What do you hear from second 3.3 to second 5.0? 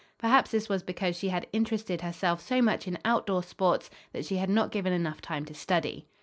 sports that she had not given